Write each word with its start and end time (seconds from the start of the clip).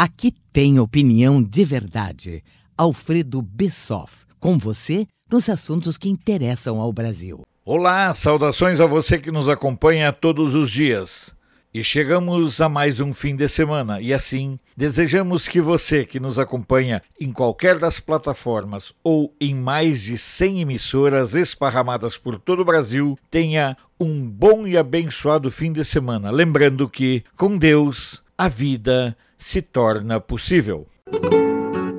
Aqui 0.00 0.32
tem 0.52 0.78
opinião 0.78 1.42
de 1.42 1.64
verdade. 1.64 2.44
Alfredo 2.76 3.42
Bessoff, 3.42 4.24
com 4.38 4.56
você 4.56 5.08
nos 5.28 5.48
assuntos 5.48 5.98
que 5.98 6.08
interessam 6.08 6.80
ao 6.80 6.92
Brasil. 6.92 7.42
Olá, 7.64 8.14
saudações 8.14 8.80
a 8.80 8.86
você 8.86 9.18
que 9.18 9.32
nos 9.32 9.48
acompanha 9.48 10.12
todos 10.12 10.54
os 10.54 10.70
dias. 10.70 11.34
E 11.74 11.82
chegamos 11.82 12.60
a 12.60 12.68
mais 12.68 13.00
um 13.00 13.12
fim 13.12 13.34
de 13.34 13.48
semana, 13.48 14.00
e 14.00 14.14
assim 14.14 14.60
desejamos 14.76 15.48
que 15.48 15.60
você 15.60 16.04
que 16.04 16.20
nos 16.20 16.38
acompanha 16.38 17.02
em 17.20 17.32
qualquer 17.32 17.76
das 17.76 17.98
plataformas 17.98 18.94
ou 19.02 19.34
em 19.40 19.52
mais 19.52 20.04
de 20.04 20.16
100 20.16 20.60
emissoras 20.60 21.34
esparramadas 21.34 22.16
por 22.16 22.38
todo 22.38 22.62
o 22.62 22.64
Brasil 22.64 23.18
tenha 23.28 23.76
um 23.98 24.24
bom 24.30 24.64
e 24.64 24.76
abençoado 24.76 25.50
fim 25.50 25.72
de 25.72 25.84
semana. 25.84 26.30
Lembrando 26.30 26.88
que, 26.88 27.24
com 27.36 27.58
Deus, 27.58 28.22
a 28.40 28.46
vida 28.46 29.16
se 29.36 29.60
torna 29.60 30.20
possível. 30.20 30.86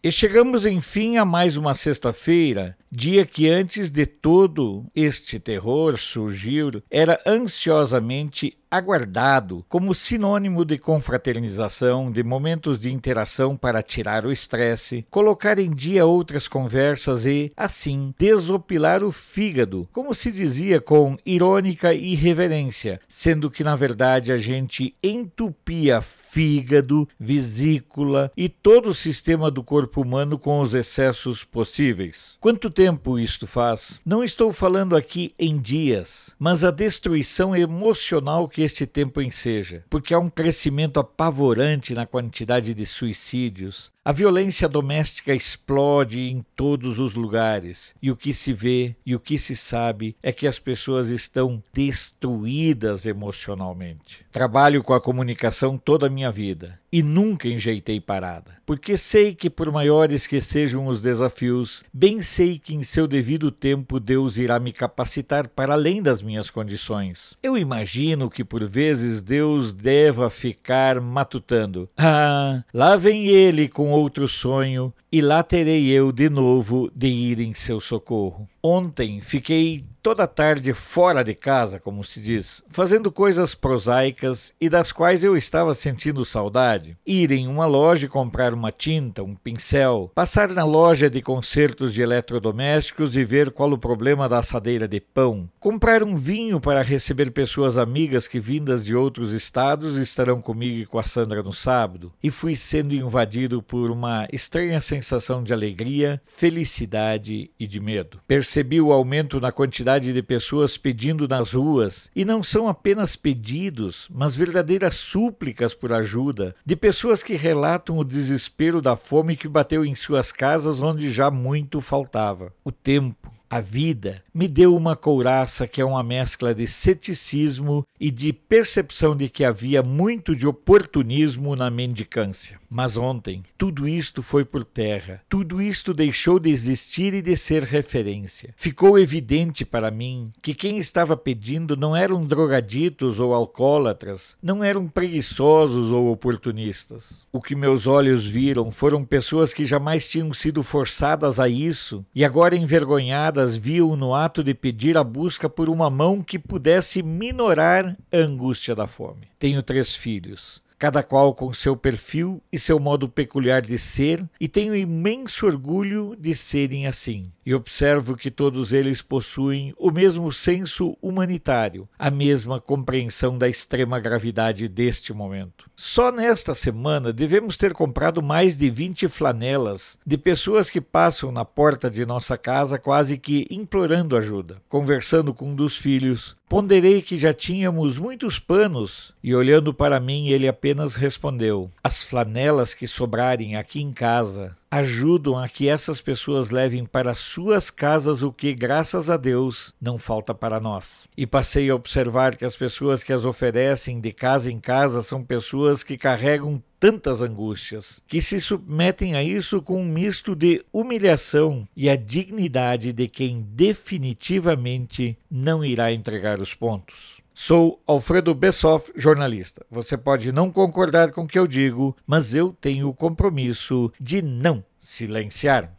E 0.00 0.12
chegamos 0.12 0.64
enfim 0.64 1.16
a 1.16 1.24
mais 1.24 1.56
uma 1.56 1.74
sexta-feira, 1.74 2.78
dia 2.90 3.24
que 3.24 3.48
antes 3.48 3.90
de 3.90 4.04
todo 4.04 4.86
este 4.94 5.38
terror 5.38 5.98
surgir, 5.98 6.82
era 6.90 7.20
ansiosamente 7.26 8.58
aguardado 8.70 9.64
como 9.68 9.92
sinônimo 9.92 10.64
de 10.64 10.78
confraternização, 10.78 12.10
de 12.10 12.22
momentos 12.22 12.78
de 12.78 12.92
interação 12.92 13.56
para 13.56 13.82
tirar 13.82 14.24
o 14.24 14.30
estresse, 14.30 15.04
colocar 15.10 15.58
em 15.58 15.70
dia 15.70 16.06
outras 16.06 16.46
conversas 16.46 17.26
e, 17.26 17.52
assim, 17.56 18.14
desopilar 18.16 19.02
o 19.02 19.10
fígado, 19.10 19.88
como 19.92 20.14
se 20.14 20.30
dizia 20.30 20.80
com 20.80 21.18
irônica 21.26 21.92
irreverência, 21.92 23.00
sendo 23.08 23.50
que 23.50 23.64
na 23.64 23.74
verdade 23.74 24.30
a 24.30 24.36
gente 24.36 24.94
entupia 25.02 26.00
fígado, 26.00 27.08
vesícula 27.18 28.30
e 28.36 28.48
todo 28.48 28.90
o 28.90 28.94
sistema 28.94 29.50
do 29.50 29.64
corpo 29.64 30.00
humano 30.02 30.38
com 30.38 30.60
os 30.60 30.74
excessos 30.74 31.42
possíveis. 31.42 32.36
Quanto 32.40 32.70
tempo 32.80 33.18
isto 33.18 33.46
faz? 33.46 34.00
Não 34.06 34.24
estou 34.24 34.50
falando 34.54 34.96
aqui 34.96 35.34
em 35.38 35.60
dias, 35.60 36.34
mas 36.38 36.64
a 36.64 36.70
destruição 36.70 37.54
emocional 37.54 38.48
que 38.48 38.62
este 38.62 38.86
tempo 38.86 39.20
enseja, 39.20 39.84
porque 39.90 40.14
há 40.14 40.18
um 40.18 40.30
crescimento 40.30 40.98
apavorante 40.98 41.92
na 41.92 42.06
quantidade 42.06 42.72
de 42.72 42.86
suicídios, 42.86 43.92
a 44.02 44.12
violência 44.12 44.66
doméstica 44.66 45.34
explode 45.34 46.20
em 46.20 46.42
todos 46.56 46.98
os 46.98 47.12
lugares, 47.12 47.94
e 48.00 48.10
o 48.10 48.16
que 48.16 48.32
se 48.32 48.50
vê 48.54 48.96
e 49.04 49.14
o 49.14 49.20
que 49.20 49.36
se 49.36 49.54
sabe 49.54 50.16
é 50.22 50.32
que 50.32 50.46
as 50.46 50.58
pessoas 50.58 51.10
estão 51.10 51.62
destruídas 51.70 53.04
emocionalmente. 53.04 54.24
Trabalho 54.30 54.82
com 54.82 54.94
a 54.94 55.00
comunicação 55.02 55.76
toda 55.76 56.06
a 56.06 56.10
minha 56.10 56.32
vida 56.32 56.80
e 56.92 57.02
nunca 57.02 57.48
enjeitei 57.48 58.00
parada, 58.00 58.52
porque 58.66 58.96
sei 58.96 59.34
que, 59.34 59.48
por 59.48 59.70
maiores 59.70 60.26
que 60.26 60.40
sejam 60.40 60.86
os 60.86 61.00
desafios, 61.00 61.84
bem 61.92 62.20
sei 62.20 62.58
que 62.58 62.74
em 62.74 62.82
seu 62.82 63.06
devido 63.06 63.50
tempo 63.50 64.00
Deus 64.00 64.36
irá 64.36 64.58
me 64.58 64.72
capacitar 64.72 65.48
para 65.48 65.74
além 65.74 66.02
das 66.02 66.22
minhas 66.22 66.50
condições. 66.50 67.36
Eu 67.42 67.56
imagino 67.56 68.28
que 68.28 68.44
por 68.44 68.66
vezes 68.66 69.22
Deus 69.22 69.72
deva 69.72 70.28
ficar 70.30 71.00
matutando: 71.00 71.88
Ah, 71.96 72.64
lá 72.72 72.96
vem 72.96 73.26
ele 73.26 73.68
com 73.68 73.90
outro 73.90 74.26
sonho, 74.26 74.92
e 75.12 75.20
lá 75.20 75.42
terei 75.42 75.88
eu 75.88 76.12
de 76.12 76.28
novo 76.28 76.90
de 76.94 77.08
ir 77.08 77.40
em 77.40 77.54
seu 77.54 77.80
socorro. 77.80 78.48
Ontem 78.62 79.20
fiquei 79.20 79.84
toda 80.02 80.26
tarde 80.26 80.72
fora 80.72 81.22
de 81.22 81.34
casa, 81.34 81.78
como 81.78 82.02
se 82.02 82.20
diz, 82.20 82.62
fazendo 82.68 83.12
coisas 83.12 83.54
prosaicas 83.54 84.52
e 84.60 84.68
das 84.68 84.92
quais 84.92 85.22
eu 85.22 85.36
estava 85.36 85.74
sentindo 85.74 86.24
saudade. 86.24 86.96
Ir 87.06 87.30
em 87.30 87.46
uma 87.46 87.66
loja 87.66 88.06
e 88.06 88.08
comprar 88.08 88.54
uma 88.54 88.72
tinta, 88.72 89.22
um 89.22 89.34
pincel, 89.34 90.10
passar 90.14 90.48
na 90.50 90.64
loja 90.64 91.10
de 91.10 91.20
consertos 91.20 91.92
de 91.92 92.02
eletrodomésticos 92.02 93.16
e 93.16 93.24
ver 93.24 93.50
qual 93.50 93.70
o 93.70 93.78
problema 93.78 94.28
da 94.28 94.38
assadeira 94.38 94.88
de 94.88 95.00
pão, 95.00 95.48
comprar 95.58 96.02
um 96.02 96.16
vinho 96.16 96.60
para 96.60 96.82
receber 96.82 97.30
pessoas 97.30 97.76
amigas 97.76 98.26
que 98.26 98.40
vindas 98.40 98.84
de 98.84 98.94
outros 98.94 99.32
estados 99.32 99.96
estarão 99.96 100.40
comigo 100.40 100.80
e 100.80 100.86
com 100.86 100.98
a 100.98 101.02
Sandra 101.02 101.42
no 101.42 101.52
sábado, 101.52 102.12
e 102.22 102.30
fui 102.30 102.54
sendo 102.54 102.94
invadido 102.94 103.62
por 103.62 103.90
uma 103.90 104.26
estranha 104.32 104.80
sensação 104.80 105.42
de 105.42 105.52
alegria, 105.52 106.20
felicidade 106.24 107.50
e 107.58 107.66
de 107.66 107.80
medo. 107.80 108.20
Percebi 108.26 108.80
o 108.80 108.92
aumento 108.92 109.40
na 109.40 109.52
quantidade 109.52 109.89
quantidade 109.90 110.12
de 110.12 110.22
pessoas 110.22 110.76
pedindo 110.76 111.26
nas 111.26 111.52
ruas, 111.52 112.10
e 112.14 112.24
não 112.24 112.42
são 112.42 112.68
apenas 112.68 113.16
pedidos, 113.16 114.08
mas 114.12 114.36
verdadeiras 114.36 114.94
súplicas 114.94 115.74
por 115.74 115.92
ajuda, 115.92 116.54
de 116.64 116.76
pessoas 116.76 117.22
que 117.22 117.34
relatam 117.34 117.98
o 117.98 118.04
desespero 118.04 118.80
da 118.80 118.96
fome 118.96 119.36
que 119.36 119.48
bateu 119.48 119.84
em 119.84 119.94
suas 119.94 120.30
casas 120.30 120.80
onde 120.80 121.10
já 121.10 121.30
muito 121.30 121.80
faltava. 121.80 122.52
O 122.64 122.70
tempo, 122.70 123.32
a 123.50 123.60
vida 123.60 124.22
me 124.32 124.46
deu 124.46 124.76
uma 124.76 124.94
couraça 124.94 125.66
que 125.66 125.80
é 125.80 125.84
uma 125.84 126.04
mescla 126.04 126.54
de 126.54 126.68
ceticismo 126.68 127.84
e 127.98 128.08
de 128.08 128.32
percepção 128.32 129.16
de 129.16 129.28
que 129.28 129.44
havia 129.44 129.82
muito 129.82 130.36
de 130.36 130.46
oportunismo 130.46 131.56
na 131.56 131.68
mendicância. 131.68 132.60
Mas 132.70 132.96
ontem, 132.96 133.42
tudo 133.58 133.88
isto 133.88 134.22
foi 134.22 134.44
por 134.44 134.64
terra, 134.64 135.20
tudo 135.28 135.60
isto 135.60 135.92
deixou 135.92 136.38
de 136.38 136.48
existir 136.48 137.12
e 137.12 137.20
de 137.20 137.36
ser 137.36 137.64
referência. 137.64 138.54
Ficou 138.56 138.96
evidente 138.96 139.64
para 139.64 139.90
mim 139.90 140.30
que 140.40 140.54
quem 140.54 140.78
estava 140.78 141.16
pedindo 141.16 141.76
não 141.76 141.96
eram 141.96 142.24
drogaditos 142.24 143.18
ou 143.18 143.34
alcoólatras, 143.34 144.36
não 144.40 144.62
eram 144.62 144.86
preguiçosos 144.86 145.90
ou 145.90 146.12
oportunistas. 146.12 147.26
O 147.32 147.42
que 147.42 147.56
meus 147.56 147.88
olhos 147.88 148.24
viram 148.24 148.70
foram 148.70 149.04
pessoas 149.04 149.52
que 149.52 149.66
jamais 149.66 150.08
tinham 150.08 150.32
sido 150.32 150.62
forçadas 150.62 151.40
a 151.40 151.48
isso 151.48 152.06
e 152.14 152.24
agora 152.24 152.54
envergonhadas 152.54 153.39
viam 153.46 153.96
no 153.96 154.14
ato 154.14 154.42
de 154.42 154.54
pedir 154.54 154.96
a 154.96 155.04
busca 155.04 155.48
por 155.48 155.68
uma 155.68 155.90
mão 155.90 156.22
que 156.22 156.38
pudesse 156.38 157.02
minorar 157.02 157.96
a 158.12 158.16
angústia 158.16 158.74
da 158.74 158.86
fome. 158.86 159.28
Tenho 159.38 159.62
três 159.62 159.94
filhos 159.94 160.62
cada 160.80 161.02
qual 161.02 161.34
com 161.34 161.52
seu 161.52 161.76
perfil 161.76 162.42
e 162.50 162.58
seu 162.58 162.80
modo 162.80 163.06
peculiar 163.06 163.60
de 163.60 163.76
ser, 163.78 164.26
e 164.40 164.48
tenho 164.48 164.74
imenso 164.74 165.44
orgulho 165.44 166.16
de 166.18 166.34
serem 166.34 166.86
assim. 166.86 167.30
E 167.50 167.54
observo 167.54 168.16
que 168.16 168.30
todos 168.30 168.72
eles 168.72 169.02
possuem 169.02 169.74
o 169.76 169.90
mesmo 169.90 170.30
senso 170.30 170.96
humanitário, 171.02 171.88
a 171.98 172.08
mesma 172.08 172.60
compreensão 172.60 173.36
da 173.36 173.48
extrema 173.48 173.98
gravidade 173.98 174.68
deste 174.68 175.12
momento. 175.12 175.68
Só 175.74 176.12
nesta 176.12 176.54
semana 176.54 177.12
devemos 177.12 177.56
ter 177.56 177.72
comprado 177.72 178.22
mais 178.22 178.56
de 178.56 178.70
20 178.70 179.08
flanelas 179.08 179.98
de 180.06 180.16
pessoas 180.16 180.70
que 180.70 180.80
passam 180.80 181.32
na 181.32 181.44
porta 181.44 181.90
de 181.90 182.06
nossa 182.06 182.38
casa 182.38 182.78
quase 182.78 183.18
que 183.18 183.48
implorando 183.50 184.16
ajuda. 184.16 184.62
Conversando 184.68 185.34
com 185.34 185.50
um 185.50 185.56
dos 185.56 185.76
filhos, 185.76 186.36
ponderei 186.48 187.02
que 187.02 187.16
já 187.16 187.32
tínhamos 187.32 187.98
muitos 187.98 188.38
panos 188.38 189.12
e 189.24 189.34
olhando 189.34 189.74
para 189.74 189.98
mim 189.98 190.28
ele 190.28 190.46
apenas 190.46 190.94
respondeu: 190.94 191.68
As 191.82 192.04
flanelas 192.04 192.74
que 192.74 192.86
sobrarem 192.86 193.56
aqui 193.56 193.82
em 193.82 193.92
casa 193.92 194.56
ajudam 194.70 195.36
a 195.36 195.48
que 195.48 195.68
essas 195.68 196.00
pessoas 196.00 196.50
levem 196.50 196.84
para 196.84 197.14
suas 197.14 197.70
casas 197.70 198.22
o 198.22 198.32
que, 198.32 198.54
graças 198.54 199.10
a 199.10 199.16
Deus, 199.16 199.74
não 199.80 199.98
falta 199.98 200.32
para 200.32 200.60
nós. 200.60 201.08
E 201.16 201.26
passei 201.26 201.68
a 201.68 201.74
observar 201.74 202.36
que 202.36 202.44
as 202.44 202.54
pessoas 202.54 203.02
que 203.02 203.12
as 203.12 203.24
oferecem 203.24 204.00
de 204.00 204.12
casa 204.12 204.50
em 204.50 204.60
casa 204.60 205.02
são 205.02 205.24
pessoas 205.24 205.82
que 205.82 205.98
carregam 205.98 206.62
tantas 206.78 207.20
angústias, 207.20 208.00
que 208.08 208.22
se 208.22 208.40
submetem 208.40 209.14
a 209.14 209.22
isso 209.22 209.60
com 209.60 209.82
um 209.82 209.84
misto 209.84 210.34
de 210.34 210.64
humilhação 210.72 211.68
e 211.76 211.90
a 211.90 211.96
dignidade 211.96 212.92
de 212.92 213.06
quem 213.06 213.42
definitivamente 213.42 215.18
não 215.30 215.62
irá 215.62 215.92
entregar 215.92 216.40
os 216.40 216.54
pontos. 216.54 217.19
Sou 217.32 217.80
Alfredo 217.86 218.34
Bessoff, 218.34 218.92
jornalista. 218.94 219.64
Você 219.70 219.96
pode 219.96 220.32
não 220.32 220.50
concordar 220.50 221.12
com 221.12 221.22
o 221.22 221.26
que 221.26 221.38
eu 221.38 221.46
digo, 221.46 221.96
mas 222.06 222.34
eu 222.34 222.54
tenho 222.60 222.88
o 222.88 222.94
compromisso 222.94 223.92
de 223.98 224.20
não 224.20 224.64
silenciar. 224.78 225.72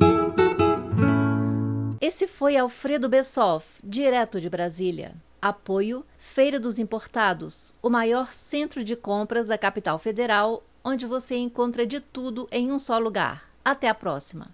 Esse 1.99 2.27
foi 2.27 2.57
Alfredo 2.57 3.07
Bessoff, 3.07 3.65
direto 3.83 4.41
de 4.41 4.49
Brasília. 4.49 5.13
Apoio 5.41 6.05
Feira 6.17 6.59
dos 6.59 6.77
Importados, 6.77 7.73
o 7.81 7.89
maior 7.89 8.31
centro 8.31 8.83
de 8.83 8.95
compras 8.95 9.47
da 9.47 9.57
capital 9.57 9.97
federal, 9.97 10.63
onde 10.83 11.05
você 11.05 11.35
encontra 11.35 11.85
de 11.85 11.99
tudo 11.99 12.47
em 12.51 12.71
um 12.71 12.79
só 12.79 12.97
lugar. 12.97 13.49
Até 13.63 13.87
a 13.89 13.93
próxima! 13.93 14.51